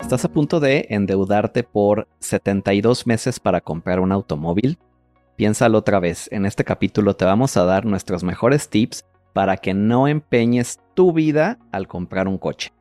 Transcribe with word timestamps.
¿Estás 0.00 0.24
a 0.24 0.28
punto 0.28 0.60
de 0.60 0.86
endeudarte 0.90 1.64
por 1.64 2.06
72 2.20 3.06
meses 3.06 3.40
para 3.40 3.60
comprar 3.60 3.98
un 3.98 4.12
automóvil? 4.12 4.78
Piénsalo 5.36 5.78
otra 5.78 5.98
vez. 6.00 6.28
En 6.30 6.46
este 6.46 6.64
capítulo 6.64 7.16
te 7.16 7.24
vamos 7.24 7.56
a 7.56 7.64
dar 7.64 7.84
nuestros 7.84 8.22
mejores 8.22 8.68
tips 8.68 9.04
para 9.32 9.56
que 9.56 9.74
no 9.74 10.06
empeñes 10.06 10.80
tu 10.94 11.12
vida 11.12 11.58
al 11.72 11.88
comprar 11.88 12.28
un 12.28 12.38
coche. 12.38 12.72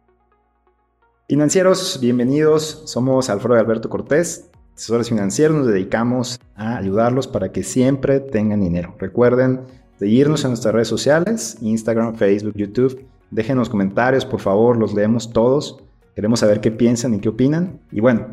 Financieros, 1.27 1.99
bienvenidos. 1.99 2.83
Somos 2.85 3.29
Alfredo 3.29 3.57
y 3.57 3.59
Alberto 3.59 3.89
Cortés, 3.89 4.51
asesores 4.75 5.09
financieros. 5.09 5.57
Nos 5.57 5.67
dedicamos 5.67 6.39
a 6.55 6.77
ayudarlos 6.77 7.27
para 7.27 7.51
que 7.51 7.63
siempre 7.63 8.19
tengan 8.19 8.61
dinero. 8.61 8.95
Recuerden 8.99 9.61
seguirnos 9.97 10.43
en 10.43 10.51
nuestras 10.51 10.73
redes 10.75 10.87
sociales, 10.87 11.57
Instagram, 11.61 12.15
Facebook, 12.15 12.53
YouTube. 12.55 13.05
Déjenos 13.31 13.69
comentarios, 13.69 14.25
por 14.25 14.39
favor, 14.39 14.77
los 14.77 14.93
leemos 14.93 15.33
todos. 15.33 15.84
Queremos 16.15 16.39
saber 16.39 16.61
qué 16.61 16.71
piensan 16.71 17.13
y 17.13 17.19
qué 17.19 17.27
opinan. 17.27 17.81
Y 17.91 17.99
bueno, 17.99 18.27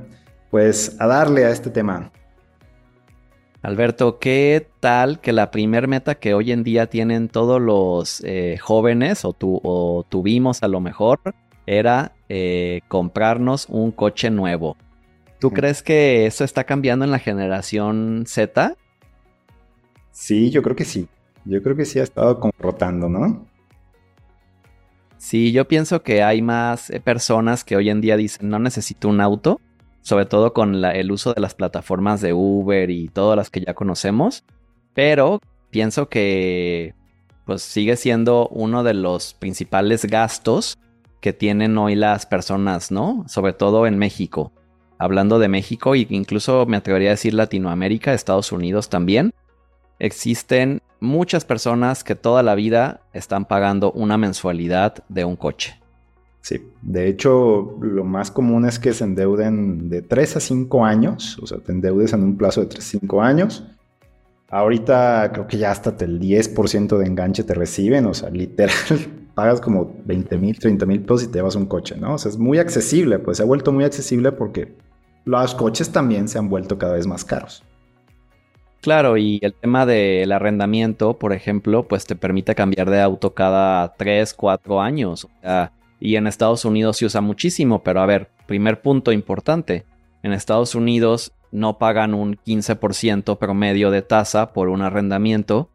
pues 0.50 0.96
a 1.00 1.06
darle 1.08 1.44
a 1.44 1.50
este 1.50 1.68
tema. 1.68 2.12
Alberto, 3.60 4.18
¿qué 4.18 4.68
tal 4.80 5.20
que 5.20 5.32
la 5.32 5.50
primer 5.50 5.88
meta 5.88 6.14
que 6.14 6.34
hoy 6.34 6.52
en 6.52 6.62
día 6.62 6.86
tienen 6.86 7.28
todos 7.28 7.60
los 7.60 8.22
eh, 8.24 8.56
jóvenes 8.60 9.24
o, 9.24 9.36
o, 9.40 10.04
tuvimos 10.08 10.62
a 10.62 10.68
lo 10.68 10.80
mejor 10.80 11.20
era 11.66 12.12
eh, 12.28 12.80
comprarnos 12.88 13.66
un 13.68 13.90
coche 13.90 14.30
nuevo? 14.30 14.76
¿Tú 15.40 15.50
crees 15.50 15.82
que 15.82 16.26
eso 16.26 16.44
está 16.44 16.64
cambiando 16.64 17.04
en 17.04 17.10
la 17.10 17.18
generación 17.18 18.24
Z? 18.26 18.76
Sí, 20.12 20.50
yo 20.50 20.62
creo 20.62 20.76
que 20.76 20.84
sí. 20.84 21.08
Yo 21.44 21.60
creo 21.62 21.74
que 21.74 21.84
sí 21.84 21.98
ha 21.98 22.04
estado 22.04 22.38
como 22.38 22.52
rotando, 22.60 23.08
¿no? 23.08 23.44
Sí, 25.22 25.52
yo 25.52 25.68
pienso 25.68 26.02
que 26.02 26.24
hay 26.24 26.42
más 26.42 26.90
eh, 26.90 26.98
personas 26.98 27.62
que 27.62 27.76
hoy 27.76 27.90
en 27.90 28.00
día 28.00 28.16
dicen 28.16 28.48
no 28.48 28.58
necesito 28.58 29.08
un 29.08 29.20
auto, 29.20 29.60
sobre 30.00 30.26
todo 30.26 30.52
con 30.52 30.84
el 30.84 31.12
uso 31.12 31.32
de 31.32 31.40
las 31.40 31.54
plataformas 31.54 32.20
de 32.20 32.32
Uber 32.32 32.90
y 32.90 33.06
todas 33.06 33.36
las 33.36 33.48
que 33.48 33.60
ya 33.60 33.72
conocemos, 33.72 34.42
pero 34.94 35.40
pienso 35.70 36.08
que 36.08 36.96
pues 37.46 37.62
sigue 37.62 37.94
siendo 37.94 38.48
uno 38.48 38.82
de 38.82 38.94
los 38.94 39.34
principales 39.34 40.06
gastos 40.06 40.76
que 41.20 41.32
tienen 41.32 41.78
hoy 41.78 41.94
las 41.94 42.26
personas, 42.26 42.90
¿no? 42.90 43.24
Sobre 43.28 43.52
todo 43.52 43.86
en 43.86 43.98
México. 43.98 44.50
Hablando 44.98 45.38
de 45.38 45.46
México 45.46 45.94
e 45.94 46.04
incluso 46.10 46.66
me 46.66 46.78
atrevería 46.78 47.10
a 47.10 47.12
decir 47.12 47.32
Latinoamérica, 47.32 48.12
Estados 48.12 48.50
Unidos 48.50 48.88
también, 48.88 49.32
existen 50.00 50.82
muchas 51.02 51.44
personas 51.44 52.04
que 52.04 52.14
toda 52.14 52.42
la 52.42 52.54
vida 52.54 53.00
están 53.12 53.44
pagando 53.44 53.90
una 53.92 54.16
mensualidad 54.16 55.04
de 55.08 55.24
un 55.24 55.36
coche. 55.36 55.78
Sí, 56.40 56.60
de 56.80 57.08
hecho, 57.08 57.76
lo 57.80 58.04
más 58.04 58.30
común 58.30 58.64
es 58.66 58.78
que 58.78 58.92
se 58.92 59.04
endeuden 59.04 59.90
de 59.90 60.02
3 60.02 60.36
a 60.36 60.40
5 60.40 60.84
años, 60.84 61.38
o 61.42 61.46
sea, 61.46 61.58
te 61.58 61.72
endeudes 61.72 62.12
en 62.12 62.22
un 62.22 62.36
plazo 62.36 62.60
de 62.60 62.66
3 62.68 62.84
a 62.84 63.00
5 63.00 63.22
años. 63.22 63.64
Ahorita 64.48 65.30
creo 65.32 65.46
que 65.46 65.58
ya 65.58 65.70
hasta 65.70 65.94
el 66.04 66.20
10% 66.20 66.98
de 66.98 67.06
enganche 67.06 67.42
te 67.42 67.54
reciben, 67.54 68.06
o 68.06 68.14
sea, 68.14 68.30
literal, 68.30 68.74
pagas 69.34 69.60
como 69.60 69.96
20 70.04 70.38
mil, 70.38 70.58
30 70.58 70.86
mil 70.86 71.00
pesos 71.02 71.24
y 71.24 71.26
te 71.28 71.38
llevas 71.38 71.56
un 71.56 71.66
coche, 71.66 71.96
¿no? 71.96 72.14
O 72.14 72.18
sea, 72.18 72.30
es 72.30 72.38
muy 72.38 72.58
accesible, 72.58 73.18
pues 73.18 73.38
se 73.38 73.42
ha 73.42 73.46
vuelto 73.46 73.72
muy 73.72 73.84
accesible 73.84 74.30
porque 74.32 74.76
los 75.24 75.54
coches 75.54 75.90
también 75.90 76.28
se 76.28 76.38
han 76.38 76.48
vuelto 76.48 76.78
cada 76.78 76.94
vez 76.94 77.06
más 77.06 77.24
caros. 77.24 77.64
Claro, 78.82 79.16
y 79.16 79.38
el 79.42 79.54
tema 79.54 79.86
del 79.86 80.32
arrendamiento, 80.32 81.16
por 81.16 81.32
ejemplo, 81.32 81.86
pues 81.86 82.04
te 82.04 82.16
permite 82.16 82.56
cambiar 82.56 82.90
de 82.90 83.00
auto 83.00 83.32
cada 83.32 83.94
3, 83.94 84.34
4 84.34 84.80
años. 84.82 85.28
y 86.00 86.16
en 86.16 86.26
Estados 86.26 86.64
Unidos 86.64 86.96
se 86.96 87.06
usa 87.06 87.20
muchísimo, 87.20 87.84
pero 87.84 88.00
a 88.00 88.06
ver, 88.06 88.28
primer 88.48 88.82
punto 88.82 89.12
importante. 89.12 89.86
En 90.24 90.32
Estados 90.32 90.74
Unidos 90.74 91.32
no 91.52 91.78
pagan 91.78 92.12
un 92.12 92.36
15% 92.36 93.38
promedio 93.38 93.92
de 93.92 94.02
tasa 94.02 94.52
por 94.52 94.68
un 94.68 94.82
arrendamiento 94.82 95.70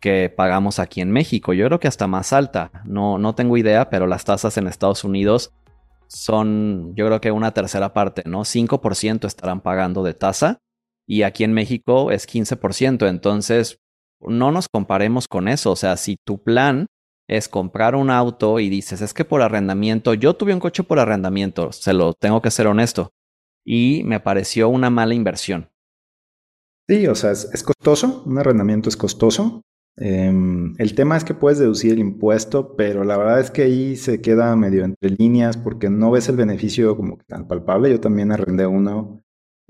que 0.00 0.28
pagamos 0.28 0.80
aquí 0.80 1.00
en 1.00 1.12
México. 1.12 1.52
Yo 1.52 1.66
creo 1.66 1.78
que 1.78 1.86
hasta 1.86 2.08
más 2.08 2.32
alta. 2.32 2.72
No, 2.84 3.18
no 3.18 3.36
tengo 3.36 3.58
idea, 3.58 3.90
pero 3.90 4.08
las 4.08 4.24
tasas 4.24 4.56
en 4.56 4.66
Estados 4.66 5.04
Unidos 5.04 5.52
son, 6.08 6.96
yo 6.96 7.06
creo 7.06 7.20
que 7.20 7.30
una 7.30 7.52
tercera 7.52 7.92
parte, 7.92 8.24
¿no? 8.26 8.40
5% 8.40 9.28
estarán 9.28 9.60
pagando 9.60 10.02
de 10.02 10.14
tasa 10.14 10.58
y 11.10 11.24
aquí 11.24 11.42
en 11.42 11.52
México 11.52 12.12
es 12.12 12.28
15%. 12.28 13.08
Entonces, 13.08 13.80
no 14.20 14.52
nos 14.52 14.68
comparemos 14.68 15.26
con 15.26 15.48
eso. 15.48 15.72
O 15.72 15.76
sea, 15.76 15.96
si 15.96 16.16
tu 16.24 16.40
plan 16.40 16.86
es 17.28 17.48
comprar 17.48 17.96
un 17.96 18.10
auto 18.10 18.60
y 18.60 18.68
dices, 18.70 19.00
es 19.00 19.12
que 19.12 19.24
por 19.24 19.42
arrendamiento, 19.42 20.14
yo 20.14 20.34
tuve 20.34 20.54
un 20.54 20.60
coche 20.60 20.84
por 20.84 21.00
arrendamiento, 21.00 21.72
se 21.72 21.94
lo 21.94 22.14
tengo 22.14 22.40
que 22.40 22.52
ser 22.52 22.68
honesto, 22.68 23.10
y 23.64 24.02
me 24.04 24.20
pareció 24.20 24.68
una 24.68 24.88
mala 24.88 25.14
inversión. 25.14 25.68
Sí, 26.88 27.08
o 27.08 27.16
sea, 27.16 27.32
es, 27.32 27.62
costoso, 27.64 28.22
un 28.24 28.38
arrendamiento 28.38 28.88
es 28.88 28.96
costoso. 28.96 29.62
Em, 29.96 30.74
el 30.78 30.94
tema 30.94 31.16
es 31.16 31.24
que 31.24 31.34
puedes 31.34 31.58
deducir 31.58 31.92
el 31.92 31.98
impuesto, 31.98 32.76
pero 32.76 33.02
la 33.02 33.16
verdad 33.16 33.40
es 33.40 33.50
que 33.50 33.62
ahí 33.62 33.96
se 33.96 34.20
queda 34.20 34.54
medio 34.54 34.84
entre 34.84 35.10
líneas 35.10 35.56
porque 35.56 35.90
no 35.90 36.12
ves 36.12 36.28
el 36.28 36.36
beneficio 36.36 36.96
como 36.96 37.18
tan 37.26 37.48
palpable. 37.48 37.90
Yo 37.90 37.98
también 37.98 38.30
arrendé 38.30 38.66
uno 38.66 39.22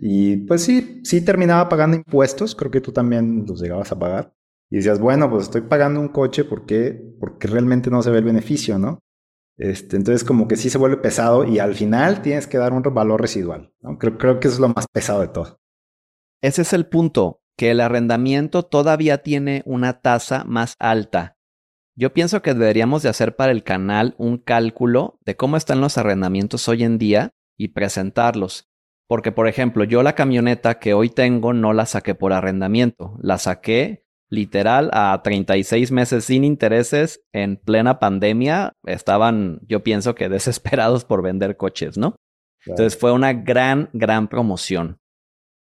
y 0.03 0.39
pues 0.39 0.63
sí, 0.63 1.03
sí 1.05 1.23
terminaba 1.23 1.69
pagando 1.69 1.95
impuestos, 1.95 2.55
creo 2.55 2.71
que 2.71 2.81
tú 2.81 2.91
también 2.91 3.45
los 3.47 3.61
llegabas 3.61 3.93
a 3.93 3.99
pagar. 3.99 4.35
Y 4.71 4.77
decías, 4.77 4.99
bueno, 4.99 5.29
pues 5.29 5.45
estoy 5.45 5.63
pagando 5.63 6.01
un 6.01 6.09
coche 6.09 6.45
porque, 6.45 6.99
porque 7.21 7.49
realmente 7.49 7.91
no 7.91 8.01
se 8.03 8.11
ve 8.11 8.19
el 8.19 8.25
beneficio, 8.25 8.79
¿no? 8.79 9.01
Este, 9.59 9.97
entonces 9.97 10.25
como 10.25 10.49
que 10.49 10.57
sí 10.57 10.71
se 10.71 10.79
vuelve 10.79 10.97
pesado 10.97 11.45
y 11.45 11.59
al 11.59 11.75
final 11.75 12.23
tienes 12.23 12.47
que 12.47 12.57
dar 12.57 12.73
un 12.73 12.83
valor 12.83 13.21
residual. 13.21 13.75
Creo, 13.99 14.17
creo 14.17 14.41
que 14.41 14.49
eso 14.49 14.55
es 14.55 14.61
lo 14.61 14.69
más 14.71 14.87
pesado 14.91 15.21
de 15.21 15.29
todo. 15.29 15.61
Ese 16.41 16.63
es 16.63 16.73
el 16.73 16.87
punto, 16.87 17.43
que 17.59 17.73
el 17.73 17.81
arrendamiento 17.81 18.63
todavía 18.63 19.19
tiene 19.19 19.63
una 19.67 20.01
tasa 20.01 20.45
más 20.45 20.77
alta. 20.79 21.37
Yo 21.95 22.15
pienso 22.15 22.41
que 22.41 22.55
deberíamos 22.55 23.03
de 23.03 23.11
hacer 23.11 23.37
para 23.37 23.53
el 23.53 23.65
canal 23.65 24.15
un 24.17 24.39
cálculo 24.39 25.19
de 25.27 25.37
cómo 25.37 25.59
están 25.59 25.83
los 25.83 25.99
arrendamientos 25.99 26.67
hoy 26.69 26.85
en 26.85 26.97
día 26.97 27.35
y 27.59 27.69
presentarlos. 27.69 28.70
Porque, 29.11 29.33
por 29.33 29.49
ejemplo, 29.49 29.83
yo 29.83 30.05
la 30.05 30.15
camioneta 30.15 30.79
que 30.79 30.95
hoy 30.95 31.11
tengo 31.11 31.53
no 31.53 31.73
la 31.73 31.85
saqué 31.85 32.15
por 32.15 32.33
arrendamiento, 32.33 33.19
la 33.21 33.39
saqué 33.39 34.05
literal 34.29 34.89
a 34.93 35.21
36 35.21 35.91
meses 35.91 36.27
sin 36.27 36.45
intereses 36.45 37.21
en 37.33 37.57
plena 37.57 37.99
pandemia. 37.99 38.75
Estaban, 38.85 39.63
yo 39.67 39.83
pienso 39.83 40.15
que 40.15 40.29
desesperados 40.29 41.05
por 41.05 41.23
vender 41.23 41.57
coches, 41.57 41.99
¿no? 41.99 42.15
Entonces 42.65 42.97
fue 42.97 43.11
una 43.11 43.33
gran, 43.33 43.91
gran 43.93 44.29
promoción. 44.29 45.01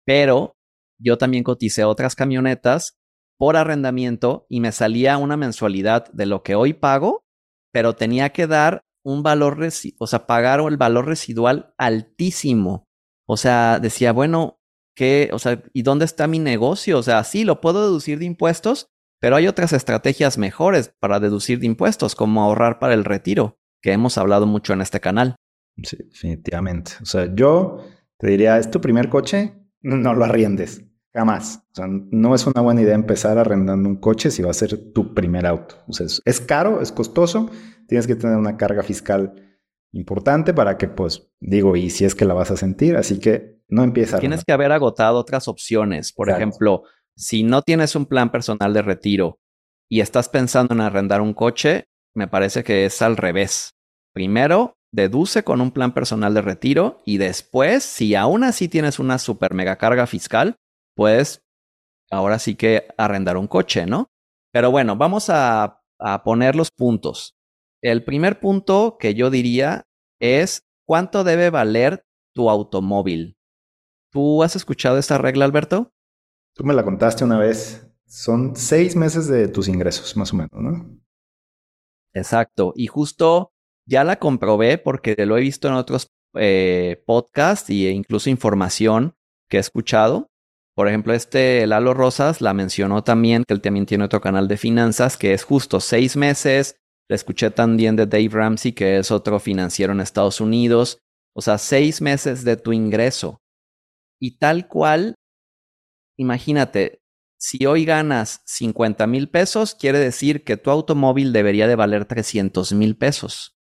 Pero 0.05 0.53
yo 0.99 1.17
también 1.17 1.43
coticé 1.43 1.85
otras 1.85 2.13
camionetas 2.13 2.99
por 3.35 3.57
arrendamiento 3.57 4.45
y 4.47 4.59
me 4.59 4.71
salía 4.71 5.17
una 5.17 5.37
mensualidad 5.37 6.07
de 6.11 6.27
lo 6.27 6.43
que 6.43 6.53
hoy 6.53 6.73
pago, 6.73 7.23
pero 7.73 7.95
tenía 7.95 8.29
que 8.29 8.45
dar 8.45 8.83
un 9.03 9.23
valor, 9.23 9.57
o 9.97 10.05
sea, 10.05 10.27
pagar 10.27 10.59
el 10.59 10.77
valor 10.77 11.07
residual 11.07 11.73
altísimo. 11.79 12.85
O 13.31 13.37
sea, 13.37 13.79
decía, 13.79 14.11
bueno, 14.11 14.59
¿qué? 14.95 15.29
O 15.33 15.37
sea, 15.37 15.61
¿y 15.71 15.83
dónde 15.83 16.05
está 16.05 16.25
mi 16.25 16.39
negocio? 16.39 16.97
O 16.97 17.03
sea, 17.03 17.23
sí, 17.23 17.43
lo 17.43 17.61
puedo 17.61 17.83
deducir 17.83 18.17
de 18.17 18.25
impuestos, 18.25 18.89
pero 19.19 19.35
hay 19.35 19.47
otras 19.47 19.71
estrategias 19.71 20.39
mejores 20.39 20.95
para 20.99 21.19
deducir 21.19 21.59
de 21.59 21.67
impuestos, 21.67 22.15
como 22.15 22.41
ahorrar 22.41 22.79
para 22.79 22.95
el 22.95 23.05
retiro, 23.05 23.59
que 23.83 23.91
hemos 23.91 24.17
hablado 24.17 24.47
mucho 24.47 24.73
en 24.73 24.81
este 24.81 24.99
canal. 24.99 25.35
Sí, 25.83 25.97
definitivamente. 25.97 26.93
O 27.03 27.05
sea, 27.05 27.31
yo 27.35 27.85
te 28.17 28.31
diría, 28.31 28.57
¿es 28.57 28.71
tu 28.71 28.81
primer 28.81 29.09
coche? 29.09 29.53
No 29.81 30.15
lo 30.15 30.25
arriendes. 30.25 30.81
Jamás. 31.13 31.61
O 31.71 31.75
sea, 31.75 31.85
no 31.87 32.33
es 32.33 32.47
una 32.47 32.61
buena 32.61 32.81
idea 32.81 32.95
empezar 32.95 33.37
arrendando 33.37 33.87
un 33.87 33.97
coche 33.97 34.31
si 34.31 34.41
va 34.41 34.49
a 34.49 34.55
ser 34.55 34.91
tu 34.91 35.13
primer 35.13 35.45
auto. 35.45 35.75
O 35.87 35.93
sea, 35.93 36.07
es 36.25 36.41
caro, 36.41 36.81
es 36.81 36.91
costoso, 36.91 37.51
tienes 37.87 38.07
que 38.07 38.15
tener 38.15 38.37
una 38.37 38.57
carga 38.57 38.81
fiscal 38.81 39.48
importante 39.91 40.53
para 40.53 40.77
que, 40.77 40.87
pues, 40.87 41.29
digo, 41.39 41.75
y 41.75 41.89
si 41.89 42.05
es 42.05 42.15
que 42.15 42.25
la 42.25 42.33
vas 42.33 42.51
a 42.51 42.57
sentir, 42.57 42.95
así 42.95 43.19
que 43.19 43.59
no 43.67 43.83
empieza. 43.83 44.19
Tienes 44.19 44.43
que 44.43 44.53
haber 44.53 44.71
agotado 44.71 45.17
otras 45.17 45.47
opciones. 45.47 46.11
Por 46.11 46.29
ejemplo, 46.29 46.83
si 47.15 47.43
no 47.43 47.61
tienes 47.61 47.95
un 47.95 48.05
plan 48.05 48.31
personal 48.31 48.73
de 48.73 48.81
retiro 48.81 49.39
y 49.89 50.01
estás 50.01 50.29
pensando 50.29 50.73
en 50.73 50.81
arrendar 50.81 51.21
un 51.21 51.33
coche, 51.33 51.85
me 52.15 52.27
parece 52.27 52.63
que 52.63 52.85
es 52.85 53.01
al 53.01 53.17
revés. 53.17 53.75
Primero, 54.13 54.77
deduce 54.91 55.43
con 55.43 55.61
un 55.61 55.71
plan 55.71 55.93
personal 55.93 56.33
de 56.33 56.41
retiro 56.41 57.01
y 57.05 57.17
después, 57.17 57.83
si 57.83 58.15
aún 58.15 58.43
así 58.43 58.67
tienes 58.67 58.99
una 58.99 59.19
super 59.19 59.53
mega 59.53 59.77
carga 59.77 60.07
fiscal, 60.07 60.55
pues 60.95 61.43
ahora 62.09 62.39
sí 62.39 62.55
que 62.55 62.87
arrendar 62.97 63.37
un 63.37 63.47
coche, 63.47 63.85
¿no? 63.85 64.09
Pero 64.51 64.71
bueno, 64.71 64.95
vamos 64.95 65.29
a, 65.29 65.81
a 65.99 66.23
poner 66.23 66.55
los 66.55 66.71
puntos. 66.71 67.35
El 67.81 68.03
primer 68.03 68.39
punto 68.39 68.97
que 68.99 69.13
yo 69.13 69.29
diría 69.29 69.87
es 70.19 70.67
cuánto 70.85 71.23
debe 71.23 71.49
valer 71.49 72.05
tu 72.33 72.49
automóvil. 72.49 73.37
¿Tú 74.11 74.43
has 74.43 74.55
escuchado 74.55 74.97
esta 74.97 75.17
regla, 75.17 75.45
Alberto? 75.45 75.93
Tú 76.55 76.63
me 76.63 76.73
la 76.73 76.83
contaste 76.83 77.23
una 77.23 77.37
vez. 77.37 77.87
Son 78.05 78.55
seis 78.55 78.95
meses 78.95 79.27
de 79.27 79.47
tus 79.47 79.67
ingresos, 79.67 80.17
más 80.17 80.33
o 80.33 80.37
menos, 80.37 80.51
¿no? 80.53 80.99
Exacto. 82.13 82.73
Y 82.75 82.87
justo 82.87 83.53
ya 83.85 84.03
la 84.03 84.17
comprobé 84.17 84.77
porque 84.77 85.15
lo 85.25 85.37
he 85.37 85.41
visto 85.41 85.67
en 85.67 85.75
otros 85.75 86.11
eh, 86.35 87.03
podcasts 87.05 87.69
e 87.69 87.91
incluso 87.91 88.29
información 88.29 89.15
que 89.47 89.57
he 89.57 89.59
escuchado. 89.59 90.27
Por 90.75 90.87
ejemplo, 90.87 91.13
este 91.13 91.67
Lalo 91.67 91.93
Rosas 91.93 92.41
la 92.41 92.53
mencionó 92.53 93.03
también, 93.03 93.43
que 93.45 93.53
él 93.53 93.61
también 93.61 93.85
tiene 93.85 94.05
otro 94.05 94.21
canal 94.21 94.47
de 94.47 94.57
finanzas, 94.57 95.17
que 95.17 95.33
es 95.33 95.43
justo 95.43 95.79
seis 95.79 96.15
meses. 96.15 96.78
Le 97.09 97.15
escuché 97.15 97.49
también 97.49 97.95
de 97.95 98.05
Dave 98.05 98.29
Ramsey, 98.31 98.71
que 98.71 98.99
es 98.99 99.09
otro 99.09 99.39
financiero 99.39 99.93
en 99.93 99.99
Estados 99.99 100.39
Unidos. 100.39 100.99
O 101.35 101.41
sea, 101.41 101.57
seis 101.57 102.01
meses 102.01 102.43
de 102.43 102.55
tu 102.55 102.71
ingreso. 102.71 103.41
Y 104.21 104.37
tal 104.37 104.67
cual, 104.67 105.15
imagínate, 106.17 107.01
si 107.39 107.65
hoy 107.65 107.85
ganas 107.85 108.41
50 108.45 109.07
mil 109.07 109.29
pesos, 109.29 109.73
quiere 109.73 109.97
decir 109.97 110.43
que 110.43 110.57
tu 110.57 110.69
automóvil 110.69 111.33
debería 111.33 111.67
de 111.67 111.75
valer 111.75 112.05
300 112.05 112.73
mil 112.73 112.95
pesos. 112.95 113.57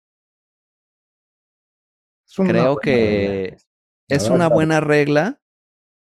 Creo 2.36 2.76
que 2.76 3.56
es 4.08 4.28
una 4.28 4.48
buena 4.48 4.80
regla. 4.80 5.40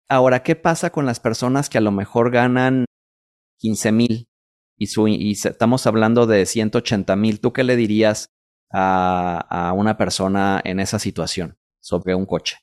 Ahora, 0.08 0.42
¿qué 0.42 0.56
pasa 0.56 0.90
con 0.90 1.04
las 1.04 1.20
personas 1.20 1.68
que 1.68 1.78
a 1.78 1.82
lo 1.82 1.90
mejor 1.90 2.30
ganan 2.30 2.86
15 3.58 3.92
mil 3.92 4.28
y, 4.76 4.88
y, 5.06 5.32
estamos 5.32 5.86
hablando 5.86 6.26
de 6.26 6.46
180 6.46 7.16
mil? 7.16 7.40
¿Tú 7.40 7.52
qué 7.52 7.64
le 7.64 7.76
dirías 7.76 8.34
a, 8.72 9.38
a 9.48 9.72
una 9.72 9.96
persona 9.96 10.60
en 10.64 10.80
esa 10.80 10.98
situación 10.98 11.56
sobre 11.80 12.14
un 12.14 12.26
coche? 12.26 12.58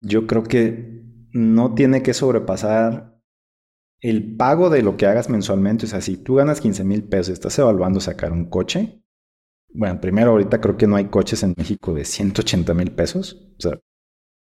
Yo 0.00 0.26
creo 0.26 0.44
que 0.44 1.02
no 1.32 1.74
tiene 1.74 2.02
que 2.02 2.14
sobrepasar 2.14 3.20
el 4.00 4.36
pago 4.36 4.70
de 4.70 4.82
lo 4.82 4.96
que 4.96 5.06
hagas 5.06 5.28
mensualmente. 5.28 5.86
O 5.86 5.88
sea, 5.88 6.00
si 6.00 6.16
tú 6.16 6.36
ganas 6.36 6.60
15 6.60 6.84
mil 6.84 7.04
pesos 7.04 7.30
y 7.30 7.32
estás 7.32 7.58
evaluando 7.58 8.00
sacar 8.00 8.32
un 8.32 8.48
coche, 8.48 9.02
bueno, 9.72 10.00
primero 10.00 10.30
ahorita 10.30 10.60
creo 10.60 10.76
que 10.76 10.86
no 10.86 10.96
hay 10.96 11.06
coches 11.06 11.42
en 11.42 11.54
México 11.56 11.94
de 11.94 12.04
180 12.04 12.74
mil 12.74 12.92
pesos. 12.92 13.52
O 13.58 13.60
sea, 13.60 13.80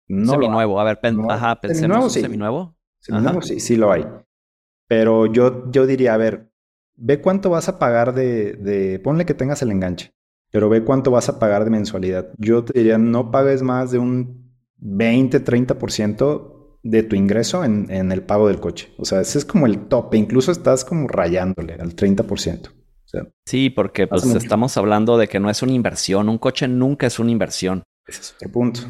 no 0.08 0.34
seminuevo, 0.34 0.80
a 0.80 0.84
ver, 0.84 1.00
ajá, 1.30 1.60
pensemos 1.60 2.14
seminuevo. 2.14 2.76
Seminuevo 3.00 3.42
sí, 3.42 3.60
sí 3.60 3.76
lo 3.76 3.92
hay. 3.92 4.06
Pero 4.90 5.26
yo, 5.26 5.72
yo 5.72 5.86
diría, 5.88 6.16
a 6.16 6.18
ver, 6.18 6.52
ve 6.98 7.22
cuánto 7.22 7.50
vas 7.50 7.70
a 7.70 7.80
pagar 7.80 8.14
de, 8.14 8.54
de, 8.54 9.00
ponle 9.00 9.26
que 9.26 9.34
tengas 9.34 9.62
el 9.62 9.72
enganche, 9.72 10.12
pero 10.52 10.68
ve 10.68 10.84
cuánto 10.84 11.12
vas 11.12 11.30
a 11.30 11.40
pagar 11.40 11.64
de 11.64 11.70
mensualidad. 11.70 12.34
Yo 12.38 12.66
te 12.66 12.78
diría, 12.78 12.98
no 12.98 13.32
pagues 13.32 13.62
más 13.62 13.92
de 13.92 14.00
un 14.00 14.52
20, 14.80 15.46
30% 15.46 16.80
de 16.84 17.04
tu 17.04 17.16
ingreso 17.16 17.64
en, 17.64 17.90
en, 17.90 18.12
el 18.12 18.24
pago 18.24 18.50
del 18.50 18.60
coche. 18.60 18.94
O 18.98 19.06
sea, 19.06 19.22
ese 19.22 19.38
es 19.38 19.46
como 19.46 19.66
el 19.66 19.88
tope, 19.88 20.18
incluso 20.18 20.52
estás 20.52 20.84
como 20.84 21.08
rayándole 21.08 21.76
al 21.76 21.96
30% 21.96 22.72
sí, 23.46 23.70
porque 23.70 24.08
pues 24.08 24.24
estamos 24.26 24.78
hablando 24.78 25.18
de 25.18 25.28
que 25.28 25.40
no 25.40 25.50
es 25.50 25.62
una 25.62 25.74
inversión. 25.74 26.30
Un 26.30 26.38
coche 26.38 26.68
nunca 26.68 27.08
es 27.08 27.20
una 27.20 27.32
inversión. 27.32 27.84
Ese 28.06 28.22
es 28.22 28.34
otro 28.36 28.52
punto. 28.52 28.82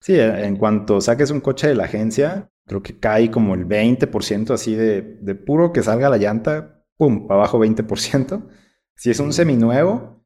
Sí, 0.00 0.18
en 0.18 0.56
cuanto 0.56 1.00
saques 1.00 1.30
un 1.30 1.40
coche 1.40 1.68
de 1.68 1.74
la 1.74 1.84
agencia, 1.84 2.50
creo 2.66 2.82
que 2.82 2.98
cae 2.98 3.30
como 3.30 3.54
el 3.54 3.66
20% 3.66 4.50
así 4.50 4.74
de, 4.74 5.02
de 5.02 5.34
puro 5.34 5.72
que 5.72 5.82
salga 5.82 6.10
la 6.10 6.18
llanta, 6.18 6.84
pum, 6.96 7.26
abajo 7.30 7.58
20%. 7.58 8.48
Si 8.94 9.10
es 9.10 9.20
un 9.20 9.32
seminuevo, 9.32 10.24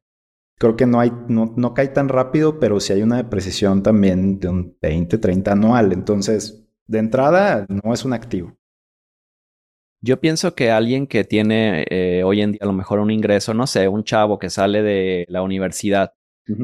creo 0.57 0.75
que 0.75 0.85
no, 0.85 0.99
hay, 0.99 1.11
no, 1.27 1.53
no 1.55 1.73
cae 1.73 1.89
tan 1.89 2.09
rápido, 2.09 2.59
pero 2.59 2.79
si 2.79 2.93
hay 2.93 3.03
una 3.03 3.17
depreciación 3.17 3.83
también 3.83 4.39
de 4.39 4.47
un 4.47 4.77
20, 4.81 5.17
30 5.17 5.51
anual. 5.51 5.93
Entonces, 5.93 6.67
de 6.87 6.99
entrada, 6.99 7.65
no 7.69 7.93
es 7.93 8.05
un 8.05 8.13
activo. 8.13 8.57
Yo 10.03 10.19
pienso 10.19 10.55
que 10.55 10.71
alguien 10.71 11.05
que 11.05 11.23
tiene 11.23 11.85
eh, 11.89 12.23
hoy 12.23 12.41
en 12.41 12.53
día 12.53 12.59
a 12.63 12.65
lo 12.65 12.73
mejor 12.73 12.99
un 12.99 13.11
ingreso, 13.11 13.53
no 13.53 13.67
sé, 13.67 13.87
un 13.87 14.03
chavo 14.03 14.39
que 14.39 14.49
sale 14.49 14.81
de 14.81 15.25
la 15.29 15.43
universidad 15.43 16.13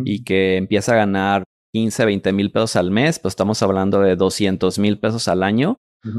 y 0.05 0.23
que 0.23 0.57
empieza 0.57 0.93
a 0.93 0.97
ganar 0.97 1.43
15, 1.77 2.05
20 2.05 2.33
mil 2.33 2.51
pesos 2.51 2.75
al 2.75 2.89
mes, 2.89 3.19
pues 3.19 3.33
estamos 3.33 3.61
hablando 3.61 4.01
de 4.01 4.15
200 4.15 4.79
mil 4.79 4.99
pesos 4.99 5.27
al 5.27 5.43
año. 5.43 5.77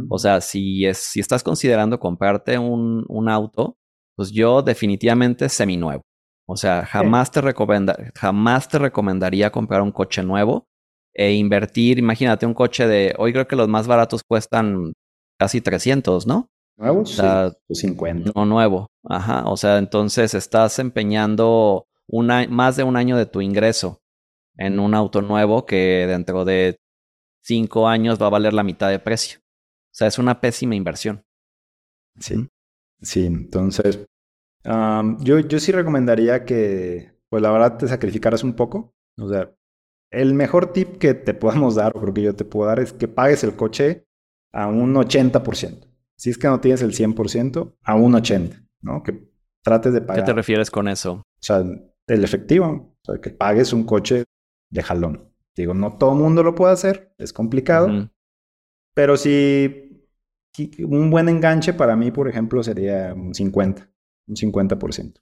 O 0.08 0.18
sea, 0.18 0.40
si, 0.42 0.84
es, 0.84 0.98
si 0.98 1.18
estás 1.18 1.42
considerando 1.42 1.98
comprarte 1.98 2.58
un, 2.58 3.06
un 3.08 3.28
auto, 3.28 3.76
pues 4.16 4.30
yo 4.30 4.62
definitivamente 4.62 5.48
seminuevo. 5.48 6.02
O 6.46 6.56
sea, 6.56 6.84
jamás, 6.84 7.32
te 7.32 7.40
recomenda, 7.40 7.96
jamás 8.14 8.68
te 8.68 8.78
recomendaría 8.78 9.50
comprar 9.50 9.80
un 9.80 9.90
coche 9.90 10.22
nuevo 10.22 10.66
e 11.14 11.32
invertir. 11.32 11.98
Imagínate 11.98 12.44
un 12.46 12.54
coche 12.54 12.86
de, 12.86 13.14
hoy 13.18 13.32
creo 13.32 13.48
que 13.48 13.56
los 13.56 13.66
más 13.66 13.86
baratos 13.86 14.22
cuestan 14.22 14.92
casi 15.38 15.60
300, 15.60 16.26
¿no? 16.26 16.48
¿Nuevos? 16.76 17.20
50. 17.68 18.32
No 18.36 18.44
nuevo. 18.44 18.88
Ajá. 19.04 19.44
O 19.46 19.56
sea, 19.56 19.78
entonces 19.78 20.34
estás 20.34 20.78
empeñando 20.78 21.86
una, 22.06 22.46
más 22.48 22.76
de 22.76 22.84
un 22.84 22.96
año 22.96 23.16
de 23.16 23.26
tu 23.26 23.40
ingreso 23.40 24.00
en 24.58 24.78
un 24.78 24.94
auto 24.94 25.22
nuevo 25.22 25.64
que 25.64 26.06
dentro 26.06 26.44
de 26.44 26.76
cinco 27.42 27.88
años 27.88 28.20
va 28.20 28.26
a 28.26 28.30
valer 28.30 28.52
la 28.52 28.62
mitad 28.62 28.90
de 28.90 28.98
precio. 28.98 29.38
O 29.40 29.94
sea, 29.94 30.08
es 30.08 30.18
una 30.18 30.40
pésima 30.40 30.74
inversión. 30.74 31.24
Sí. 32.20 32.48
Sí, 33.00 33.24
entonces 33.24 34.06
yo, 35.20 35.38
yo 35.38 35.58
sí 35.60 35.72
recomendaría 35.72 36.44
que, 36.44 37.12
pues 37.28 37.42
la 37.42 37.50
verdad, 37.50 37.78
te 37.78 37.88
sacrificaras 37.88 38.44
un 38.44 38.54
poco. 38.54 38.94
O 39.16 39.28
sea, 39.28 39.50
el 40.10 40.34
mejor 40.34 40.72
tip 40.72 40.98
que 40.98 41.14
te 41.14 41.34
podamos 41.34 41.74
dar, 41.74 41.96
o 41.96 42.00
creo 42.00 42.14
que 42.14 42.22
yo 42.22 42.34
te 42.34 42.44
puedo 42.44 42.68
dar, 42.68 42.80
es 42.80 42.92
que 42.92 43.08
pagues 43.08 43.44
el 43.44 43.56
coche 43.56 44.06
a 44.52 44.66
un 44.66 44.94
80%. 44.94 45.86
Si 46.16 46.30
es 46.30 46.38
que 46.38 46.48
no 46.48 46.60
tienes 46.60 46.82
el 46.82 46.92
100%, 46.92 47.76
a 47.82 47.94
un 47.94 48.12
80%, 48.12 48.66
¿no? 48.80 49.02
Que 49.02 49.28
trates 49.62 49.92
de 49.92 50.00
pagar. 50.00 50.22
¿Qué 50.22 50.26
te 50.26 50.34
refieres 50.34 50.70
con 50.70 50.88
eso? 50.88 51.12
O 51.12 51.24
sea, 51.40 51.64
el 52.06 52.24
efectivo, 52.24 52.66
o 52.66 53.04
sea, 53.04 53.20
que 53.20 53.30
pagues 53.30 53.72
un 53.72 53.84
coche 53.84 54.24
de 54.70 54.82
jalón. 54.82 55.32
Digo, 55.56 55.74
no 55.74 55.96
todo 55.98 56.12
el 56.12 56.18
mundo 56.18 56.42
lo 56.42 56.54
puede 56.54 56.72
hacer, 56.72 57.14
es 57.18 57.32
complicado, 57.32 58.10
pero 58.94 59.16
si 59.16 60.06
un 60.84 61.10
buen 61.10 61.28
enganche 61.28 61.72
para 61.72 61.96
mí, 61.96 62.10
por 62.10 62.28
ejemplo, 62.28 62.62
sería 62.62 63.12
un 63.14 63.34
50, 63.34 63.90
un 64.28 64.36
50%. 64.36 65.20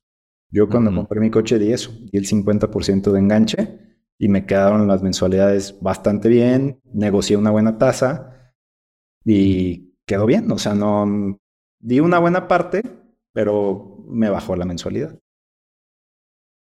Yo 0.50 0.68
cuando 0.68 0.94
compré 0.94 1.20
mi 1.20 1.30
coche 1.30 1.58
di 1.58 1.72
eso, 1.72 1.90
di 2.12 2.18
el 2.18 2.26
50% 2.26 3.12
de 3.12 3.18
enganche 3.18 3.80
y 4.18 4.28
me 4.28 4.46
quedaron 4.46 4.86
las 4.86 5.02
mensualidades 5.02 5.78
bastante 5.80 6.28
bien, 6.28 6.80
negocié 6.84 7.36
una 7.36 7.50
buena 7.50 7.78
tasa 7.78 8.54
y 9.24 9.94
quedó 10.06 10.24
bien. 10.26 10.50
O 10.52 10.58
sea, 10.58 10.74
no 10.74 11.38
di 11.80 12.00
una 12.00 12.18
buena 12.18 12.48
parte, 12.48 12.82
pero 13.32 14.04
me 14.08 14.30
bajó 14.30 14.56
la 14.56 14.64
mensualidad. 14.64 15.18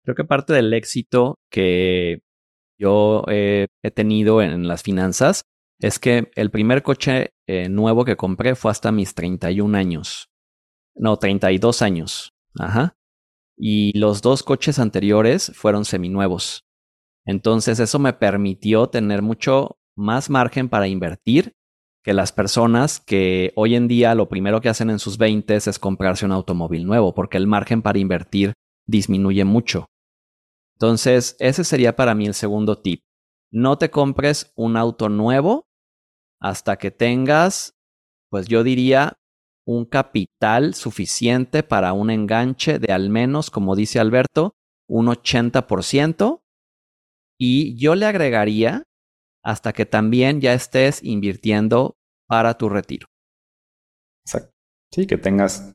Creo 0.04 0.16
que 0.16 0.26
parte 0.26 0.54
del 0.54 0.74
éxito 0.74 1.40
que 1.50 2.22
yo 2.80 3.24
he 3.28 3.68
tenido 3.94 4.42
en 4.42 4.68
las 4.68 4.84
finanzas 4.84 5.44
es 5.80 6.00
que 6.00 6.32
el 6.36 6.50
primer 6.50 6.82
coche 6.82 7.34
eh, 7.46 7.68
nuevo 7.68 8.06
que 8.06 8.16
compré 8.16 8.56
fue 8.56 8.72
hasta 8.72 8.92
mis 8.92 9.14
31 9.16 9.78
años. 9.78 10.30
No, 10.96 11.18
32 11.18 11.82
años. 11.82 12.34
Ajá. 12.58 12.96
Y 13.58 13.98
los 13.98 14.22
dos 14.22 14.44
coches 14.44 14.80
anteriores 14.80 15.52
fueron 15.54 15.84
seminuevos. 15.84 16.64
Entonces 17.26 17.80
eso 17.80 18.00
me 18.00 18.14
permitió 18.14 18.88
tener 18.88 19.22
mucho 19.22 19.78
más 19.96 20.30
margen 20.30 20.70
para 20.70 20.88
invertir 20.88 21.54
que 22.02 22.14
las 22.14 22.32
personas 22.32 23.00
que 23.00 23.52
hoy 23.56 23.76
en 23.76 23.88
día 23.88 24.16
lo 24.16 24.30
primero 24.30 24.62
que 24.62 24.70
hacen 24.70 24.90
en 24.90 25.00
sus 25.00 25.18
20 25.18 25.56
es 25.56 25.80
comprarse 25.80 26.26
un 26.26 26.32
automóvil 26.32 26.86
nuevo, 26.86 27.14
porque 27.14 27.38
el 27.38 27.48
margen 27.48 27.82
para 27.82 28.00
invertir 28.00 28.54
disminuye 28.88 29.46
mucho. 29.46 29.88
Entonces, 30.76 31.36
ese 31.40 31.64
sería 31.64 31.96
para 31.96 32.16
mí 32.16 32.26
el 32.26 32.34
segundo 32.34 32.82
tip. 32.82 33.02
No 33.52 33.78
te 33.78 33.90
compres 33.90 34.52
un 34.56 34.78
auto 34.78 35.10
nuevo 35.10 35.68
hasta 36.40 36.78
que 36.78 36.92
tengas, 36.92 37.76
pues 38.30 38.48
yo 38.48 38.64
diría, 38.64 39.18
un 39.66 39.86
capital 39.86 40.74
suficiente 40.74 41.64
para 41.64 41.94
un 41.94 42.10
enganche 42.10 42.80
de 42.80 42.92
al 42.92 43.10
menos, 43.10 43.50
como 43.50 43.76
dice 43.76 44.00
Alberto, 44.00 44.56
un 44.90 45.08
80%. 45.08 46.42
Y 47.40 47.76
yo 47.76 47.96
le 47.96 48.06
agregaría 48.06 48.84
hasta 49.44 49.74
que 49.74 49.86
también 49.86 50.42
ya 50.42 50.54
estés 50.54 51.04
invirtiendo 51.04 51.96
para 52.28 52.58
tu 52.58 52.70
retiro. 52.70 53.08
Exacto. 54.26 54.52
Sí, 54.92 55.08
que 55.08 55.18
tengas, 55.18 55.74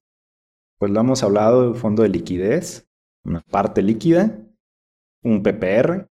pues 0.78 0.92
lo 0.92 1.00
hemos 1.00 1.22
hablado, 1.22 1.68
un 1.70 1.76
fondo 1.76 2.02
de 2.02 2.08
liquidez, 2.08 2.86
una 3.24 3.40
parte 3.42 3.82
líquida, 3.82 4.47
un 5.22 5.42
PPR 5.42 6.08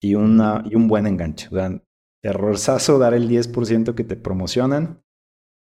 y, 0.00 0.14
una, 0.14 0.62
y 0.64 0.74
un 0.74 0.88
buen 0.88 1.06
enganche. 1.06 1.48
O 1.48 1.50
sea, 1.50 1.82
errorzazo 2.22 2.98
dar 2.98 3.14
el 3.14 3.28
10% 3.28 3.94
que 3.94 4.04
te 4.04 4.16
promocionan. 4.16 5.02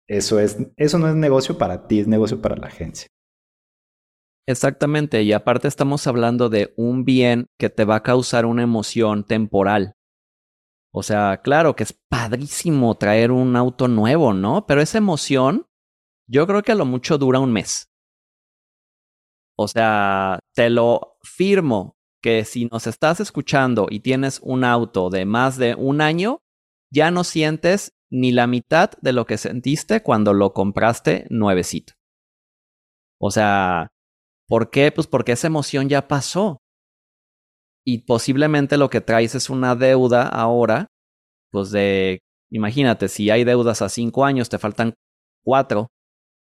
Eso, 0.09 0.39
es, 0.39 0.59
eso 0.77 0.99
no 0.99 1.09
es 1.09 1.15
negocio 1.15 1.59
para 1.59 1.87
ti, 1.87 2.01
es 2.01 2.07
negocio 2.07 2.41
para 2.41 2.57
la 2.57 2.69
agencia. 2.69 3.09
Exactamente, 4.49 5.23
y 5.23 5.33
aparte 5.33 5.67
estamos 5.67 6.07
hablando 6.07 6.49
de 6.49 6.73
un 6.77 7.05
bien 7.05 7.47
que 7.59 7.69
te 7.69 7.85
va 7.85 7.97
a 7.97 8.03
causar 8.05 8.47
una 8.47 8.63
emoción 8.63 9.25
temporal. 9.25 9.95
O 10.95 11.03
sea, 11.03 11.41
claro 11.43 11.75
que 11.75 11.83
es 11.83 11.93
padrísimo 12.09 12.97
traer 12.97 13.33
un 13.33 13.57
auto 13.57 13.89
nuevo, 13.89 14.33
¿no? 14.33 14.65
Pero 14.67 14.81
esa 14.81 14.99
emoción, 14.99 15.67
yo 16.29 16.47
creo 16.47 16.63
que 16.63 16.73
a 16.73 16.77
lo 16.77 16.87
mucho 16.87 17.19
dura 17.19 17.41
un 17.41 17.53
mes. 17.53 17.91
O 19.59 19.67
sea, 19.67 20.39
te 20.55 20.71
lo 20.71 21.19
firmo 21.23 21.96
que 22.27 22.45
si 22.45 22.65
nos 22.65 22.89
estás 22.89 23.21
escuchando 23.21 23.87
y 23.89 24.01
tienes 24.01 24.41
un 24.43 24.65
auto 24.65 25.11
de 25.11 25.25
más 25.25 25.59
de 25.59 25.77
un 25.77 26.01
año, 26.01 26.41
ya 26.91 27.13
no 27.13 27.23
sientes 27.23 27.93
ni 28.11 28.33
la 28.33 28.49
mitad 28.49 28.91
de 29.01 29.13
lo 29.13 29.27
que 29.27 29.39
sentiste 29.39 30.03
cuando 30.03 30.35
lo 30.35 30.53
compraste 30.53 31.29
nuevecito. 31.31 31.93
O 33.21 33.31
sea, 33.31 33.93
¿por 34.49 34.71
qué? 34.71 34.91
Pues 34.91 35.07
porque 35.07 35.31
esa 35.31 35.47
emoción 35.47 35.89
ya 35.89 36.09
pasó. 36.09 36.59
Y 37.85 37.99
posiblemente 37.99 38.77
lo 38.77 38.91
que 38.91 39.01
traes 39.01 39.37
es 39.37 39.49
una 39.49 39.77
deuda 39.77 40.27
ahora, 40.27 40.89
pues 41.53 41.71
de, 41.71 42.19
imagínate, 42.51 43.07
si 43.07 43.31
hay 43.31 43.45
deudas 43.45 43.83
a 43.83 43.89
cinco 43.89 44.25
años, 44.25 44.49
te 44.49 44.59
faltan 44.59 44.95
cuatro, 45.45 45.93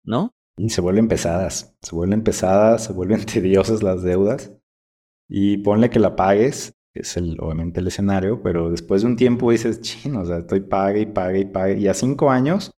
¿no? 0.04 0.32
Y 0.58 0.68
se 0.68 0.82
vuelven 0.82 1.08
pesadas, 1.08 1.74
se 1.80 1.96
vuelven 1.96 2.22
pesadas, 2.22 2.84
se 2.84 2.92
vuelven 2.92 3.24
tediosas 3.24 3.82
las 3.82 4.02
deudas. 4.02 4.59
Y 5.32 5.58
ponle 5.58 5.90
que 5.90 6.00
la 6.00 6.16
pagues, 6.16 6.74
que 6.92 7.02
es 7.02 7.16
el, 7.16 7.38
obviamente 7.40 7.78
el 7.78 7.86
escenario, 7.86 8.42
pero 8.42 8.68
después 8.68 9.02
de 9.02 9.08
un 9.08 9.16
tiempo 9.16 9.52
dices, 9.52 9.80
chino, 9.80 10.22
o 10.22 10.26
sea, 10.26 10.38
estoy 10.38 10.60
pague 10.60 11.02
y 11.02 11.06
pague 11.06 11.38
y 11.38 11.44
pague. 11.44 11.78
Y 11.78 11.86
a 11.86 11.94
cinco 11.94 12.32
años, 12.32 12.72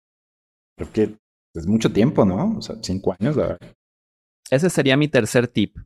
creo 0.76 0.92
que 0.92 1.16
es 1.54 1.66
mucho 1.69 1.92
tiempo, 1.92 2.25
¿no? 2.25 2.59
O 2.59 2.61
sea, 2.61 2.76
cinco 2.83 3.14
años, 3.19 3.37
la 3.37 3.47
verdad. 3.47 3.73
Ese 4.50 4.69
sería 4.69 4.97
mi 4.97 5.07
tercer 5.07 5.47
tip. 5.47 5.76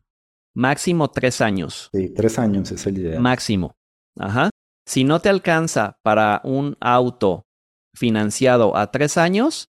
Máximo 0.55 1.11
tres 1.11 1.43
años. 1.43 1.91
Sí, 1.93 2.09
tres 2.09 2.39
años 2.39 2.73
es 2.73 2.87
el 2.87 2.99
ideal. 2.99 3.21
Máximo. 3.21 3.75
Ajá. 4.19 4.49
Si 4.87 5.05
no 5.05 5.21
te 5.21 5.29
alcanza 5.29 5.99
para 6.03 6.41
un 6.45 6.79
auto 6.81 7.45
financiado 7.95 8.75
a 8.77 8.91
tres 8.91 9.19
años, 9.19 9.69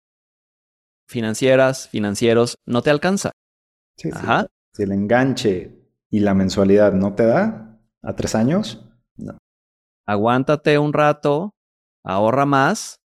financieras, 1.10 1.90
financieros, 1.90 2.56
no 2.68 2.84
te 2.84 2.92
alcanza. 2.92 3.32
Sí, 3.98 4.10
Ajá. 4.14 4.48
Si 4.74 4.84
el 4.84 4.92
enganche 4.92 5.83
y 6.14 6.20
la 6.20 6.36
mensualidad 6.36 6.94
no 6.94 7.16
te 7.16 7.26
da 7.26 7.80
a 8.04 8.16
tres 8.16 8.36
años, 8.36 8.88
no. 9.18 9.36
Aguántate 10.06 10.78
un 10.78 10.94
rato, 10.94 11.56
ahorra 12.04 12.46
más 12.46 13.02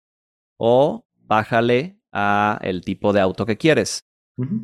o 0.58 1.06
bájale 1.14 2.02
a 2.12 2.58
el 2.64 2.84
tipo 2.84 3.14
de 3.14 3.22
auto 3.22 3.46
que 3.46 3.58
quieres. 3.58 4.06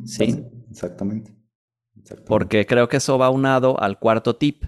Sí. 0.04 0.44
Exactamente. 0.68 1.36
Porque 2.26 2.66
creo 2.66 2.88
que 2.88 2.96
eso 2.96 3.16
va 3.16 3.30
unado 3.30 3.80
al 3.80 4.00
cuarto 4.00 4.34
tip, 4.34 4.64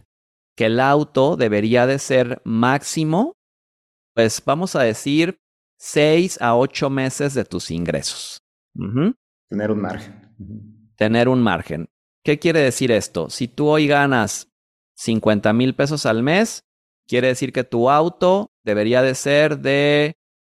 que 0.57 0.67
el 0.67 0.79
auto 0.79 1.37
debería 1.37 1.89
de 1.89 1.99
ser 1.99 2.41
máximo, 2.45 3.33
pues 4.15 4.41
vamos 4.45 4.77
a 4.77 4.83
decir, 4.83 5.41
seis 5.81 6.41
a 6.41 6.55
ocho 6.55 6.91
meses 6.91 7.35
de 7.35 7.45
tus 7.45 7.73
ingresos. 7.73 8.39
Tener 9.49 9.73
un 9.73 9.81
margen. 9.81 10.37
Tener 10.95 11.29
un 11.29 11.43
margen. 11.43 11.89
¿Qué 12.25 12.39
quiere 12.39 12.61
decir 12.61 12.91
esto? 12.91 13.29
Si 13.29 13.49
tú 13.49 13.69
hoy 13.69 13.87
ganas 13.87 14.51
50 14.97 15.53
mil 15.53 15.75
pesos 15.75 16.07
al 16.07 16.23
mes, 16.23 16.65
quiere 17.07 17.29
decir 17.29 17.53
que 17.53 17.65
tu 17.65 17.91
auto 17.91 18.51
debería 18.65 19.03
de 19.03 19.15
ser 19.15 19.59
de 19.59 20.15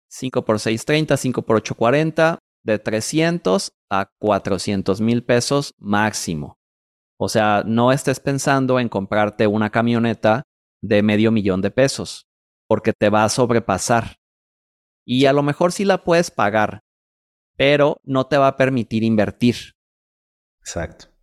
5 0.10 0.46
por 0.46 0.60
630, 0.62 1.18
5 1.18 1.42
por 1.42 1.58
840, 1.58 2.40
de 2.64 2.80
300 2.80 3.74
a 3.90 4.10
400 4.18 5.02
mil 5.02 5.26
pesos 5.26 5.74
máximo. 5.78 6.58
O 7.20 7.28
sea, 7.28 7.64
no 7.66 7.92
estés 7.92 8.22
pensando 8.22 8.80
en 8.80 8.88
comprarte 8.88 9.46
una 9.46 9.70
camioneta 9.70 10.44
de 10.82 11.04
medio 11.04 11.34
millón 11.34 11.62
de 11.62 11.72
pesos, 11.72 12.28
porque 12.68 12.94
te 12.94 13.10
va 13.10 13.26
a 13.26 13.30
sobrepasar. 13.30 14.16
Y 15.06 15.26
a 15.26 15.34
lo 15.34 15.44
mejor 15.44 15.74
sí 15.74 15.84
la 15.84 16.04
puedes 16.04 16.32
pagar, 16.32 16.80
pero 17.58 17.98
no 18.04 18.28
te 18.28 18.38
va 18.38 18.48
a 18.48 18.58
permitir 18.58 19.04
invertir. 19.04 19.74
Exacto. 20.62 21.17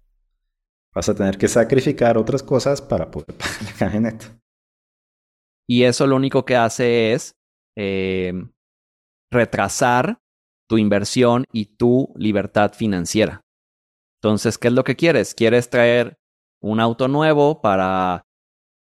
Vas 0.95 1.09
a 1.09 1.15
tener 1.15 1.37
que 1.37 1.49
sacrificar 1.49 2.17
otras 2.17 2.43
cosas 2.43 2.81
para 2.81 3.11
poder 3.11 3.35
pagar 3.39 3.63
la 3.63 3.73
camioneta. 3.73 4.41
Y 5.69 5.85
eso 5.85 6.07
lo 6.07 6.17
único 6.17 6.45
que 6.45 6.57
hace 6.57 7.13
es 7.13 7.35
eh, 7.77 8.33
retrasar 9.31 10.19
tu 10.69 10.79
inversión 10.79 11.45
y 11.53 11.77
tu 11.77 12.13
libertad 12.17 12.73
financiera. 12.73 13.43
Entonces, 14.21 14.57
¿qué 14.57 14.69
es 14.69 14.75
lo 14.75 14.85
que 14.85 14.97
quieres? 14.97 15.35
¿Quieres 15.35 15.69
traer 15.69 16.17
un 16.63 16.81
auto 16.81 17.09
nuevo 17.09 17.61
para, 17.61 18.25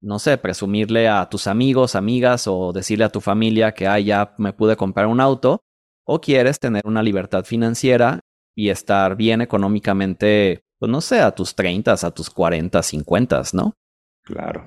no 0.02 0.20
sé, 0.20 0.38
presumirle 0.38 1.08
a 1.08 1.28
tus 1.30 1.48
amigos, 1.48 1.96
amigas 1.96 2.46
o 2.48 2.74
decirle 2.74 3.06
a 3.06 3.10
tu 3.10 3.22
familia 3.22 3.74
que, 3.74 3.88
ah, 3.88 4.00
ya 4.00 4.36
me 4.38 4.54
pude 4.54 4.76
comprar 4.76 5.08
un 5.08 5.20
auto? 5.20 5.64
¿O 6.06 6.22
quieres 6.22 6.60
tener 6.60 6.84
una 6.86 7.02
libertad 7.02 7.46
financiera 7.46 8.20
y 8.56 8.70
estar 8.70 9.16
bien 9.16 9.42
económicamente, 9.42 10.64
pues 10.82 10.92
no 10.92 11.00
sé, 11.00 11.20
a 11.20 11.30
tus 11.30 11.54
30, 11.54 11.94
a 11.94 12.12
tus 12.12 12.32
40, 12.32 12.82
50, 12.82 13.44
¿no? 13.54 13.76
Claro. 14.24 14.66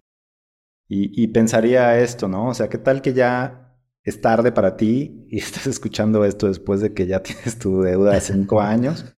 Y, 0.87 1.11
y 1.21 1.26
pensaría 1.26 1.99
esto, 1.99 2.28
¿no? 2.28 2.50
O 2.50 2.54
sea, 2.54 2.68
¿qué 2.68 2.78
tal 2.78 3.02
que 3.02 3.14
ya 3.14 3.64
es 4.04 4.21
tarde 4.21 4.52
para 4.52 4.76
ti 4.76 5.26
y 5.28 5.38
estás 5.40 5.66
escuchando 5.66 6.25
esto 6.25 6.47
después 6.47 6.80
de 6.80 6.94
que 6.94 7.09
ya 7.09 7.21
tienes 7.21 7.59
tu 7.59 7.80
deuda 7.80 8.14
de 8.14 8.21
cinco 8.21 8.61
años. 8.61 9.16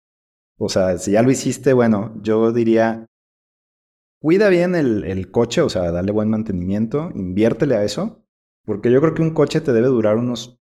O 0.59 0.71
sea, 0.71 0.97
si 0.97 1.13
ya 1.13 1.21
lo 1.23 1.31
hiciste, 1.31 1.75
bueno, 1.75 2.15
yo 2.23 2.51
diría, 2.51 3.05
cuida 4.23 4.49
bien 4.49 4.75
el, 4.75 5.05
el, 5.05 5.31
coche, 5.31 5.61
o 5.61 5.69
sea, 5.69 5.93
dale 5.93 6.13
buen 6.13 6.31
mantenimiento, 6.31 7.11
inviértele 7.15 7.77
a 7.77 7.85
eso, 7.85 8.25
porque 8.65 8.91
yo 8.91 9.03
creo 9.03 9.13
que 9.13 9.21
un 9.21 9.35
coche 9.35 9.61
te 9.61 9.75
debe 9.75 9.89
durar 9.89 10.17
unos, 10.17 10.59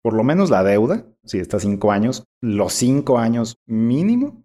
por 0.00 0.14
lo 0.14 0.24
menos 0.24 0.48
la 0.48 0.64
deuda, 0.64 1.06
si 1.22 1.38
estás 1.38 1.62
cinco 1.62 1.92
años, 1.92 2.24
los 2.40 2.72
cinco 2.72 3.18
años 3.18 3.58
mínimo, 3.66 4.43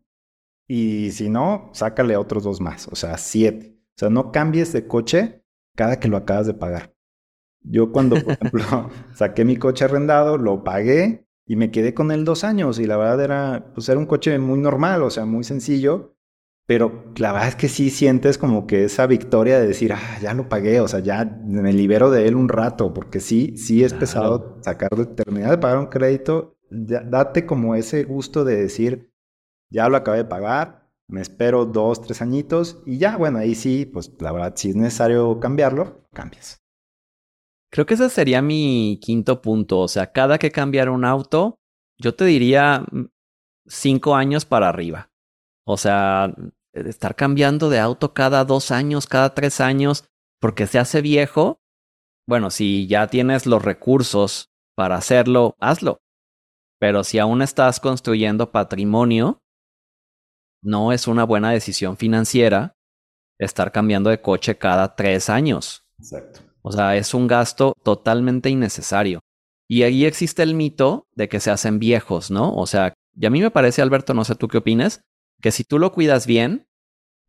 y 0.71 1.09
si 1.13 1.29
no, 1.29 1.71
sácale 1.73 2.15
otros 2.15 2.43
dos 2.43 2.61
más, 2.61 2.87
o 2.89 2.95
sea, 2.95 3.17
siete. 3.17 3.75
O 3.95 3.99
sea, 3.99 4.09
no 4.11 4.31
cambies 4.31 4.71
de 4.71 4.85
coche 4.85 5.43
cada 5.75 5.99
que 5.99 6.07
lo 6.07 6.15
acabas 6.15 6.45
de 6.45 6.53
pagar. 6.53 6.93
Yo 7.63 7.91
cuando, 7.91 8.21
por 8.23 8.33
ejemplo, 8.39 8.91
saqué 9.15 9.45
mi 9.45 9.57
coche 9.57 9.85
arrendado, 9.85 10.37
lo 10.37 10.63
pagué 10.63 11.27
y 11.47 11.55
me 11.55 11.71
quedé 11.71 11.95
con 11.95 12.11
él 12.11 12.23
dos 12.23 12.43
años 12.43 12.77
y 12.77 12.85
la 12.85 12.97
verdad 12.97 13.19
era, 13.19 13.71
pues 13.73 13.89
era 13.89 13.97
un 13.97 14.05
coche 14.05 14.37
muy 14.37 14.59
normal, 14.59 15.01
o 15.01 15.09
sea, 15.09 15.25
muy 15.25 15.43
sencillo, 15.43 16.15
pero 16.67 17.11
la 17.17 17.31
verdad 17.31 17.47
es 17.47 17.55
que 17.55 17.67
sí 17.67 17.89
sientes 17.89 18.37
como 18.37 18.67
que 18.67 18.83
esa 18.83 19.07
victoria 19.07 19.59
de 19.59 19.65
decir, 19.65 19.91
ah, 19.91 20.19
ya 20.21 20.35
lo 20.35 20.49
pagué, 20.49 20.81
o 20.81 20.87
sea, 20.87 20.99
ya 20.99 21.25
me 21.25 21.73
libero 21.73 22.11
de 22.11 22.27
él 22.27 22.35
un 22.35 22.47
rato, 22.47 22.93
porque 22.93 23.19
sí, 23.19 23.57
sí 23.57 23.83
es 23.83 23.95
pesado 23.95 24.59
sacar, 24.61 24.89
terminar 25.15 25.49
de 25.49 25.57
pagar 25.57 25.79
un 25.79 25.87
crédito, 25.87 26.59
date 26.69 27.47
como 27.47 27.73
ese 27.73 28.03
gusto 28.03 28.43
de 28.43 28.55
decir, 28.55 29.09
ya 29.69 29.89
lo 29.89 29.97
acabé 29.97 30.17
de 30.19 30.25
pagar, 30.25 30.89
me 31.07 31.21
espero 31.21 31.65
dos, 31.65 32.01
tres 32.01 32.21
añitos 32.21 32.81
y 32.85 32.97
ya, 32.97 33.17
bueno, 33.17 33.39
ahí 33.39 33.55
sí, 33.55 33.85
pues 33.85 34.11
la 34.19 34.31
verdad, 34.31 34.53
si 34.55 34.69
es 34.69 34.75
necesario 34.75 35.39
cambiarlo, 35.39 36.07
cambias. 36.13 36.59
Creo 37.71 37.85
que 37.85 37.95
ese 37.95 38.09
sería 38.09 38.41
mi 38.41 38.99
quinto 39.01 39.41
punto. 39.41 39.79
O 39.79 39.87
sea, 39.87 40.11
cada 40.11 40.37
que 40.37 40.51
cambiar 40.51 40.89
un 40.89 41.05
auto, 41.05 41.59
yo 41.97 42.15
te 42.15 42.25
diría 42.25 42.85
mm, 42.91 43.05
cinco 43.67 44.15
años 44.15 44.45
para 44.45 44.69
arriba. 44.69 45.11
O 45.65 45.77
sea, 45.77 46.33
estar 46.73 47.15
cambiando 47.15 47.69
de 47.69 47.79
auto 47.79 48.13
cada 48.13 48.43
dos 48.45 48.71
años, 48.71 49.07
cada 49.07 49.33
tres 49.33 49.61
años, 49.61 50.05
porque 50.39 50.67
se 50.67 50.79
hace 50.79 51.01
viejo. 51.01 51.59
Bueno, 52.27 52.49
si 52.49 52.87
ya 52.87 53.07
tienes 53.07 53.45
los 53.45 53.63
recursos 53.63 54.49
para 54.75 54.95
hacerlo, 54.95 55.55
hazlo. 55.59 55.99
Pero 56.79 57.03
si 57.03 57.19
aún 57.19 57.41
estás 57.41 57.79
construyendo 57.79 58.51
patrimonio, 58.51 59.41
no 60.61 60.91
es 60.91 61.07
una 61.07 61.23
buena 61.23 61.51
decisión 61.51 61.97
financiera 61.97 62.75
estar 63.37 63.71
cambiando 63.71 64.09
de 64.09 64.21
coche 64.21 64.57
cada 64.57 64.95
tres 64.95 65.29
años. 65.29 65.83
Exacto. 65.97 66.41
O 66.61 66.71
sea, 66.71 66.95
es 66.95 67.13
un 67.13 67.27
gasto 67.27 67.73
totalmente 67.83 68.49
innecesario. 68.49 69.21
Y 69.67 69.83
ahí 69.83 70.05
existe 70.05 70.43
el 70.43 70.55
mito 70.55 71.07
de 71.15 71.29
que 71.29 71.39
se 71.39 71.51
hacen 71.51 71.79
viejos, 71.79 72.31
¿no? 72.31 72.53
O 72.55 72.65
sea, 72.65 72.93
y 73.15 73.25
a 73.25 73.29
mí 73.29 73.39
me 73.39 73.51
parece, 73.51 73.81
Alberto, 73.81 74.13
no 74.13 74.25
sé 74.25 74.35
tú 74.35 74.47
qué 74.47 74.57
opinas, 74.57 75.01
que 75.41 75.51
si 75.51 75.63
tú 75.63 75.79
lo 75.79 75.91
cuidas 75.91 76.25
bien, 76.25 76.67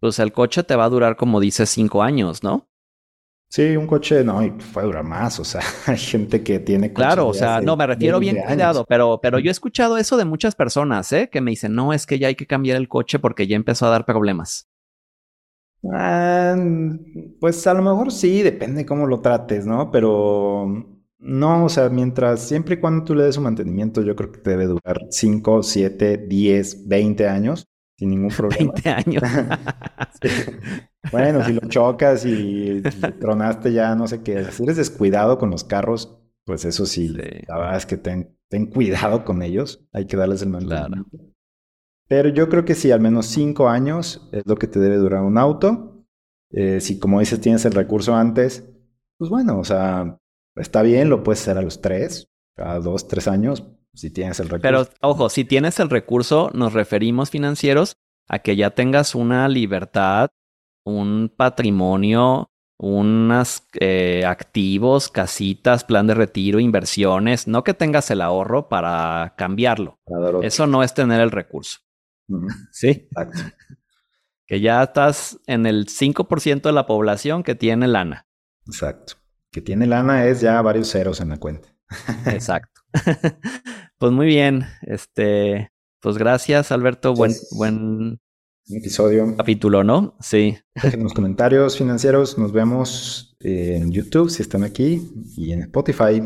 pues 0.00 0.18
el 0.18 0.32
coche 0.32 0.62
te 0.62 0.74
va 0.74 0.84
a 0.84 0.88
durar, 0.88 1.16
como 1.16 1.40
dices, 1.40 1.68
cinco 1.68 2.02
años, 2.02 2.42
¿no? 2.42 2.69
Sí, 3.50 3.76
un 3.76 3.88
coche 3.88 4.22
no, 4.22 4.44
y 4.44 4.52
puede 4.52 4.86
durar 4.86 5.02
más. 5.02 5.40
O 5.40 5.44
sea, 5.44 5.60
hay 5.86 5.98
gente 5.98 6.42
que 6.42 6.60
tiene 6.60 6.92
Claro, 6.92 7.26
o 7.26 7.34
sea, 7.34 7.60
no, 7.60 7.76
me 7.76 7.86
refiero 7.86 8.20
bien 8.20 8.38
cuidado, 8.46 8.84
pero, 8.88 9.18
pero 9.20 9.40
yo 9.40 9.50
he 9.50 9.52
escuchado 9.52 9.98
eso 9.98 10.16
de 10.16 10.24
muchas 10.24 10.54
personas, 10.54 11.12
¿eh? 11.12 11.28
Que 11.30 11.40
me 11.40 11.50
dicen, 11.50 11.74
no, 11.74 11.92
es 11.92 12.06
que 12.06 12.20
ya 12.20 12.28
hay 12.28 12.36
que 12.36 12.46
cambiar 12.46 12.76
el 12.76 12.88
coche 12.88 13.18
porque 13.18 13.48
ya 13.48 13.56
empezó 13.56 13.86
a 13.86 13.90
dar 13.90 14.06
problemas. 14.06 14.68
Ah, 15.92 16.56
pues 17.40 17.66
a 17.66 17.74
lo 17.74 17.82
mejor 17.82 18.12
sí, 18.12 18.42
depende 18.42 18.86
cómo 18.86 19.06
lo 19.06 19.20
trates, 19.20 19.66
¿no? 19.66 19.90
Pero 19.90 21.00
no, 21.18 21.64
o 21.64 21.68
sea, 21.68 21.88
mientras, 21.88 22.46
siempre 22.46 22.76
y 22.76 22.78
cuando 22.78 23.02
tú 23.02 23.16
le 23.16 23.24
des 23.24 23.36
un 23.36 23.44
mantenimiento, 23.44 24.02
yo 24.02 24.14
creo 24.14 24.30
que 24.30 24.38
te 24.38 24.50
debe 24.50 24.66
durar 24.66 25.00
5, 25.10 25.62
7, 25.64 26.18
10, 26.28 26.86
20 26.86 27.28
años 27.28 27.66
sin 27.98 28.10
ningún 28.10 28.30
problema. 28.36 28.72
20 28.74 28.90
años. 28.90 29.22
Bueno, 31.10 31.44
si 31.44 31.52
lo 31.52 31.60
chocas 31.68 32.24
y 32.26 32.82
tronaste 33.20 33.72
ya, 33.72 33.94
no 33.94 34.06
sé 34.06 34.22
qué, 34.22 34.44
si 34.52 34.64
eres 34.64 34.76
descuidado 34.76 35.38
con 35.38 35.50
los 35.50 35.64
carros, 35.64 36.18
pues 36.44 36.64
eso 36.64 36.86
sí, 36.86 37.08
la 37.08 37.58
verdad 37.58 37.76
es 37.76 37.86
que 37.86 37.96
ten, 37.96 38.36
ten, 38.48 38.66
cuidado 38.66 39.24
con 39.24 39.42
ellos, 39.42 39.86
hay 39.92 40.06
que 40.06 40.16
darles 40.16 40.42
el 40.42 40.50
mantenimiento. 40.50 41.08
Pero 42.08 42.28
yo 42.28 42.48
creo 42.48 42.64
que 42.64 42.74
sí, 42.74 42.90
al 42.90 43.00
menos 43.00 43.26
cinco 43.26 43.68
años 43.68 44.28
es 44.32 44.44
lo 44.44 44.56
que 44.56 44.66
te 44.66 44.80
debe 44.80 44.96
durar 44.96 45.22
un 45.22 45.38
auto. 45.38 46.04
Eh, 46.50 46.80
si 46.80 46.98
como 46.98 47.20
dices 47.20 47.40
tienes 47.40 47.64
el 47.64 47.72
recurso 47.72 48.16
antes, 48.16 48.68
pues 49.16 49.30
bueno, 49.30 49.58
o 49.58 49.64
sea, 49.64 50.18
está 50.56 50.82
bien, 50.82 51.08
lo 51.08 51.22
puedes 51.22 51.40
hacer 51.42 51.56
a 51.56 51.62
los 51.62 51.80
tres, 51.80 52.28
cada 52.56 52.80
dos, 52.80 53.06
tres 53.06 53.28
años, 53.28 53.64
si 53.94 54.10
tienes 54.10 54.40
el 54.40 54.48
recurso. 54.48 54.62
Pero 54.62 54.88
ojo, 55.02 55.28
si 55.28 55.44
tienes 55.44 55.78
el 55.78 55.88
recurso, 55.88 56.50
nos 56.52 56.72
referimos 56.72 57.30
financieros 57.30 57.96
a 58.28 58.40
que 58.40 58.56
ya 58.56 58.70
tengas 58.70 59.14
una 59.14 59.48
libertad, 59.48 60.30
un 60.96 61.32
patrimonio, 61.34 62.50
unos 62.78 63.64
eh, 63.78 64.24
activos, 64.26 65.10
casitas, 65.10 65.84
plan 65.84 66.06
de 66.06 66.14
retiro, 66.14 66.60
inversiones, 66.60 67.46
no 67.46 67.62
que 67.62 67.74
tengas 67.74 68.10
el 68.10 68.22
ahorro 68.22 68.68
para 68.68 69.34
cambiarlo. 69.36 70.00
Eso 70.42 70.66
no 70.66 70.82
es 70.82 70.94
tener 70.94 71.20
el 71.20 71.30
recurso. 71.30 71.80
Sí. 72.72 72.88
Exacto. 72.88 73.40
Que 74.46 74.60
ya 74.60 74.82
estás 74.82 75.38
en 75.46 75.64
el 75.64 75.86
5% 75.86 76.62
de 76.62 76.72
la 76.72 76.84
población 76.84 77.44
que 77.44 77.54
tiene 77.54 77.86
lana. 77.86 78.26
Exacto. 78.66 79.12
Que 79.52 79.60
tiene 79.60 79.86
lana 79.86 80.26
es 80.26 80.40
ya 80.40 80.60
varios 80.60 80.90
ceros 80.90 81.20
en 81.20 81.28
la 81.28 81.36
cuenta. 81.36 81.68
Exacto. 82.26 82.80
pues 83.98 84.10
muy 84.10 84.26
bien. 84.26 84.66
Este, 84.82 85.70
pues 86.00 86.18
gracias, 86.18 86.72
Alberto. 86.72 87.14
Buen, 87.14 87.32
buen 87.52 88.20
episodio. 88.78 89.36
Capítulo, 89.36 89.84
¿no? 89.84 90.16
Sí. 90.20 90.56
Dejen 90.74 91.02
los 91.02 91.14
comentarios 91.14 91.76
financieros. 91.76 92.38
Nos 92.38 92.52
vemos 92.52 93.36
en 93.40 93.90
YouTube 93.90 94.30
si 94.30 94.42
están 94.42 94.64
aquí 94.64 95.10
y 95.36 95.52
en 95.52 95.62
Spotify. 95.62 96.22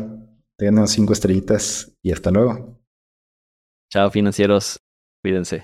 Denos 0.57 0.91
cinco 0.91 1.13
estrellitas 1.13 1.91
y 2.01 2.11
hasta 2.11 2.31
luego. 2.31 2.79
Chao, 3.91 4.09
financieros. 4.09 4.79
Cuídense. 5.21 5.63